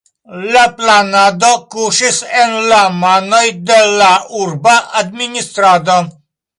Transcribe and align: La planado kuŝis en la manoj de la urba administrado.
La 0.53 0.61
planado 0.79 1.51
kuŝis 1.75 2.19
en 2.41 2.57
la 2.73 2.81
manoj 3.05 3.45
de 3.71 3.81
la 4.01 4.11
urba 4.43 4.77
administrado. 5.07 6.05